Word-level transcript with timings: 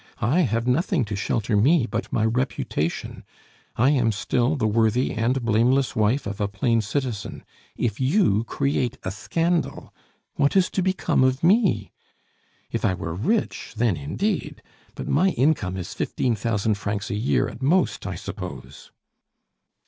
I 0.17 0.39
have 0.39 0.65
nothing 0.65 1.05
to 1.05 1.15
shelter 1.15 1.55
me 1.55 1.85
but 1.85 2.11
my 2.11 2.25
reputation; 2.25 3.23
I 3.75 3.91
am 3.91 4.11
still 4.11 4.55
the 4.55 4.65
worthy 4.65 5.11
and 5.13 5.39
blameless 5.43 5.95
wife 5.95 6.25
of 6.25 6.41
a 6.41 6.47
plain 6.47 6.81
citizen; 6.81 7.43
if 7.77 7.99
you 7.99 8.43
create 8.45 8.97
a 9.03 9.11
scandal, 9.11 9.93
what 10.37 10.55
is 10.55 10.71
to 10.71 10.81
become 10.81 11.23
of 11.23 11.43
me? 11.43 11.91
If 12.71 12.83
I 12.83 12.95
were 12.95 13.13
rich, 13.13 13.75
then 13.77 13.95
indeed; 13.95 14.63
but 14.95 15.07
my 15.07 15.29
income 15.37 15.77
is 15.77 15.93
fifteen 15.93 16.33
thousand 16.35 16.79
francs 16.79 17.11
a 17.11 17.15
year 17.15 17.47
at 17.47 17.61
most, 17.61 18.07
I 18.07 18.15
suppose." 18.15 18.91